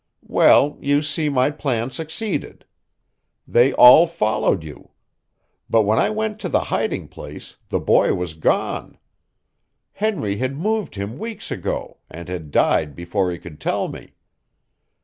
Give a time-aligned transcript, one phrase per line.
[0.25, 2.65] Well, you see my plan succeeded.
[3.47, 4.89] They all followed you.
[5.69, 8.97] But when I went to the hiding place the boy was gone.
[9.91, 14.15] Henry had moved him weeks ago, and had died before he could tell me.